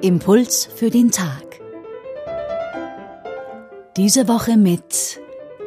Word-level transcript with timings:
Impuls 0.00 0.68
für 0.74 0.88
den 0.88 1.10
Tag. 1.10 1.60
Diese 3.98 4.26
Woche 4.26 4.56
mit 4.56 5.20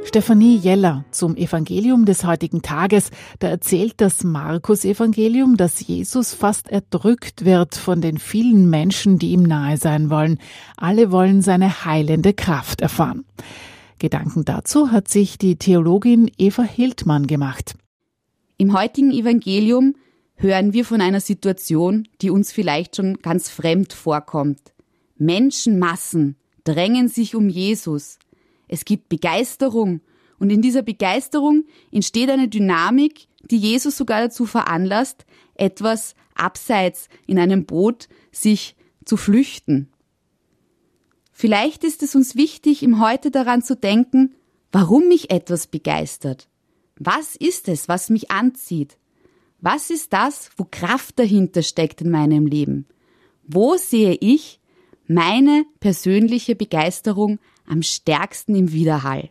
Stefanie 0.05 0.57
Jeller 0.57 1.05
zum 1.12 1.38
Evangelium 1.38 2.06
des 2.06 2.24
heutigen 2.24 2.63
Tages. 2.63 3.12
Da 3.37 3.49
erzählt 3.49 3.94
das 3.97 4.24
Markus-Evangelium, 4.24 5.58
dass 5.58 5.85
Jesus 5.85 6.33
fast 6.33 6.69
erdrückt 6.69 7.46
wird 7.46 7.76
von 7.76 8.01
den 8.01 8.17
vielen 8.17 8.67
Menschen, 8.71 9.19
die 9.19 9.33
ihm 9.33 9.44
nahe 9.44 9.78
sein 9.78 10.10
wollen. 10.10 10.40
Alle 10.76 11.12
wollen 11.12 11.44
seine 11.44 11.85
heilende 11.85 12.33
Kraft 12.33 12.81
erfahren. 12.81 13.26
Gedanken 13.99 14.46
dazu 14.46 14.91
hat 14.91 15.07
sich 15.07 15.37
die 15.37 15.55
Theologin 15.55 16.30
Eva 16.38 16.63
Hildmann 16.63 17.27
gemacht. 17.27 17.75
Im 18.57 18.73
heutigen 18.77 19.11
Evangelium 19.11 19.95
hören 20.35 20.73
wir 20.73 20.85
von 20.85 21.01
einer 21.01 21.21
Situation, 21.21 22.07
die 22.21 22.29
uns 22.29 22.51
vielleicht 22.51 22.95
schon 22.95 23.17
ganz 23.17 23.49
fremd 23.49 23.93
vorkommt. 23.93 24.73
Menschenmassen 25.17 26.35
drängen 26.63 27.07
sich 27.07 27.35
um 27.35 27.49
Jesus. 27.49 28.20
Es 28.67 28.85
gibt 28.85 29.09
Begeisterung 29.09 30.01
und 30.39 30.49
in 30.49 30.62
dieser 30.62 30.81
Begeisterung 30.81 31.63
entsteht 31.91 32.29
eine 32.29 32.48
Dynamik, 32.48 33.27
die 33.49 33.57
Jesus 33.57 33.98
sogar 33.98 34.21
dazu 34.21 34.45
veranlasst, 34.45 35.25
etwas 35.55 36.15
abseits 36.35 37.07
in 37.27 37.39
einem 37.39 37.65
Boot 37.65 38.07
sich 38.31 38.75
zu 39.05 39.17
flüchten. 39.17 39.92
Vielleicht 41.33 41.83
ist 41.83 42.03
es 42.03 42.15
uns 42.15 42.35
wichtig, 42.35 42.83
im 42.83 43.01
Heute 43.01 43.31
daran 43.31 43.63
zu 43.63 43.75
denken, 43.75 44.35
warum 44.71 45.07
mich 45.07 45.31
etwas 45.31 45.67
begeistert. 45.67 46.47
Was 46.97 47.35
ist 47.35 47.67
es, 47.67 47.89
was 47.89 48.09
mich 48.09 48.31
anzieht? 48.31 48.97
Was 49.59 49.89
ist 49.89 50.13
das, 50.13 50.51
wo 50.57 50.67
Kraft 50.70 51.17
dahinter 51.17 51.63
steckt 51.63 52.01
in 52.01 52.12
meinem 52.12 52.45
Leben? 52.45 52.85
Wo 53.43 53.75
sehe 53.77 54.15
ich 54.20 54.59
meine 55.07 55.65
persönliche 55.79 56.55
Begeisterung 56.55 57.40
am 57.65 57.81
stärksten 57.81 58.55
im 58.55 58.71
Widerhall? 58.71 59.29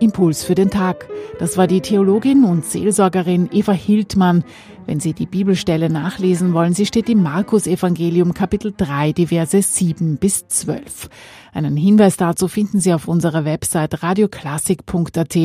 Impuls 0.00 0.44
für 0.44 0.54
den 0.54 0.70
Tag. 0.70 1.08
Das 1.38 1.56
war 1.56 1.66
die 1.66 1.80
Theologin 1.80 2.44
und 2.44 2.64
Seelsorgerin 2.64 3.48
Eva 3.52 3.72
Hildmann. 3.72 4.44
Wenn 4.86 5.00
Sie 5.00 5.14
die 5.14 5.26
Bibelstelle 5.26 5.90
nachlesen 5.90 6.52
wollen, 6.52 6.74
sie 6.74 6.86
steht 6.86 7.08
im 7.08 7.22
Markus 7.22 7.66
Evangelium 7.66 8.34
Kapitel 8.34 8.72
3, 8.76 9.12
die 9.12 9.26
Verse 9.26 9.60
7 9.60 10.18
bis 10.18 10.46
12. 10.46 11.08
Einen 11.52 11.76
Hinweis 11.76 12.16
dazu 12.16 12.46
finden 12.46 12.78
Sie 12.78 12.92
auf 12.92 13.08
unserer 13.08 13.44
Website 13.44 14.02
radioklassik.at 14.02 15.36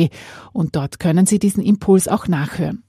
und 0.52 0.76
dort 0.76 1.00
können 1.00 1.26
Sie 1.26 1.38
diesen 1.38 1.62
Impuls 1.62 2.06
auch 2.06 2.28
nachhören. 2.28 2.84